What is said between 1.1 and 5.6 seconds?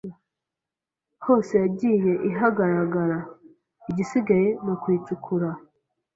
hose yagiye ihagaragara igisigaye nukuyicukura